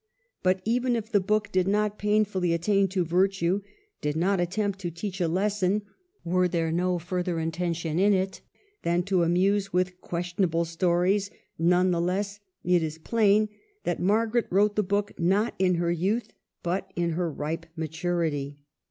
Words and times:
But 0.41 0.63
even 0.65 0.95
if 0.95 1.11
the 1.11 1.19
book 1.19 1.51
did 1.51 1.67
not 1.67 1.99
painfully 1.99 2.53
attain 2.53 2.87
to 2.87 3.05
virtue, 3.05 3.61
did 4.01 4.15
not 4.15 4.39
attempt 4.39 4.79
to 4.79 4.89
teach 4.89 5.21
a 5.21 5.27
lesson, 5.27 5.83
were 6.23 6.47
there 6.47 6.71
no 6.71 6.97
further 6.97 7.39
intention 7.39 7.99
in 7.99 8.11
it 8.11 8.41
than 8.81 9.03
to 9.03 9.21
amuse 9.21 9.71
with 9.71 10.01
ques 10.01 10.33
tionable 10.33 10.65
stories, 10.65 11.29
none 11.59 11.91
the 11.91 12.01
less 12.01 12.39
is 12.63 12.95
it 12.95 13.03
plain 13.03 13.49
that 13.83 13.99
Margaret 13.99 14.47
wrote 14.49 14.75
the 14.75 14.81
book, 14.81 15.11
not 15.19 15.53
in 15.59 15.75
her 15.75 15.91
youth, 15.91 16.33
but 16.63 16.91
in 16.95 17.11
her 17.11 17.31
ripe 17.31 17.67
maturity. 17.75 18.57